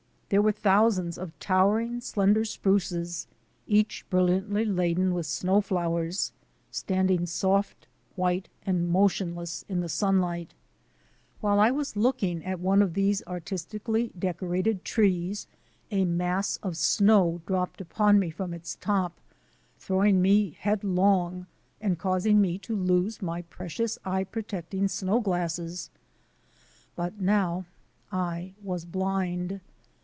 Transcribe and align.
There 0.29 0.41
were 0.41 0.53
thousands 0.53 1.17
of 1.17 1.37
towering, 1.39 1.99
slender 1.99 2.45
spruces, 2.45 3.27
each 3.67 4.05
brilliantly 4.09 4.63
laden 4.63 5.13
with 5.13 5.25
snow 5.25 5.59
flowers, 5.59 6.31
standing 6.71 7.25
soft, 7.25 7.85
white, 8.15 8.47
and 8.65 8.87
motionless 8.87 9.65
in 9.67 9.81
the 9.81 9.89
sunlight 9.89 10.53
SNOW 11.41 11.49
BLINDED 11.49 11.49
ON 11.49 11.49
THE 11.49 11.49
SUMMIT 11.49 11.57
$ 11.57 11.57
While 11.57 11.59
I 11.59 11.71
was 11.71 11.95
looking 11.97 12.45
at 12.45 12.59
one 12.61 12.81
of 12.81 12.93
these 12.93 13.21
artistically 13.27 14.11
decorated 14.17 14.85
trees, 14.85 15.47
a 15.91 16.05
mass 16.05 16.55
of 16.63 16.77
snow 16.77 17.41
dropped 17.45 17.81
upon 17.81 18.17
me 18.17 18.29
from 18.29 18.53
its 18.53 18.77
top, 18.79 19.19
throwing 19.79 20.21
me 20.21 20.51
headlong 20.61 21.45
and 21.81 21.99
causing 21.99 22.39
me 22.39 22.57
to 22.59 22.73
lose 22.73 23.21
my 23.21 23.41
precious 23.41 23.99
eye 24.05 24.23
protecting 24.23 24.87
snow 24.87 25.19
gla 25.19 25.49
But 26.95 27.19
now 27.19 27.65
I 28.13 28.53
was 28.63 28.85
blind. 28.85 29.59